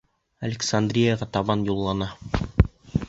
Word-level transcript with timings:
Александрияға 0.47 1.29
табан 1.37 1.67
юллана. 1.73 2.11